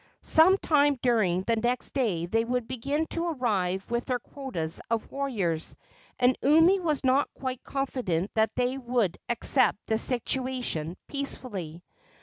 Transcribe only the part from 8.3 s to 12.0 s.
that they would accept the situation peacefully.